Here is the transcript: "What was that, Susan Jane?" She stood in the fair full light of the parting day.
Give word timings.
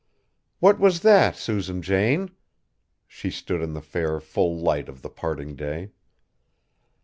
"What 0.57 0.79
was 0.79 1.01
that, 1.01 1.35
Susan 1.35 1.83
Jane?" 1.83 2.31
She 3.07 3.29
stood 3.29 3.61
in 3.61 3.73
the 3.73 3.81
fair 3.83 4.19
full 4.19 4.57
light 4.59 4.89
of 4.89 5.03
the 5.03 5.11
parting 5.11 5.55
day. 5.55 5.91